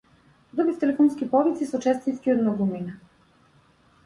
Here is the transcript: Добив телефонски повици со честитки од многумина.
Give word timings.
Добив 0.59 0.79
телефонски 0.83 1.27
повици 1.33 1.67
со 1.73 1.83
честитки 1.87 2.33
од 2.37 2.43
многумина. 2.47 2.97